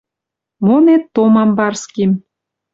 Монет 0.65 1.03
томам 1.13 1.49
барским 1.57 2.11